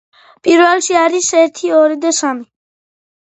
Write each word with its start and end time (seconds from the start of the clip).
პირველში 0.45 0.95
არის: 1.01 1.27
ერთი, 1.41 1.69
ორი 1.81 1.99
და 2.07 2.13
სამი. 2.21 2.45